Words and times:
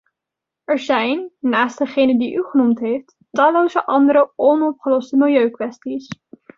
Er 0.65 0.79
zijn, 0.79 1.31
naast 1.39 1.77
degene 1.77 2.17
die 2.19 2.35
u 2.35 2.43
genoemd 2.43 2.79
heeft, 2.79 3.15
talloze 3.31 3.85
andere 3.85 4.31
onopgeloste 4.35 5.17
milieukwesties. 5.17 6.07